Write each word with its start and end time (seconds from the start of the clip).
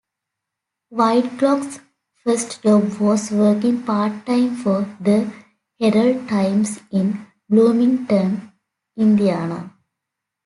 Whitlock's 0.89 1.79
first 2.23 2.63
job 2.63 2.97
was 2.97 3.29
working 3.29 3.83
part-time 3.83 4.55
for 4.55 4.87
"The 4.99 5.31
Herald-Times" 5.79 6.79
in 6.89 7.27
Bloomington, 7.47 8.51
Indiana. 8.97 9.75